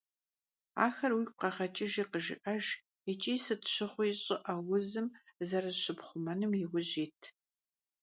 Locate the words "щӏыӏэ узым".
4.23-5.07